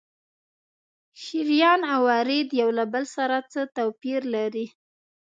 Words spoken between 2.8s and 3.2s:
بل